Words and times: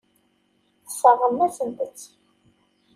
Tesseṛɣem-asent-tt. 0.85 2.01